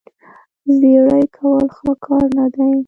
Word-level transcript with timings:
زیړې 0.77 1.23
کول 1.35 1.65
ښه 1.75 1.91
کار 2.05 2.25
نه 2.37 2.45
دی. 2.55 2.71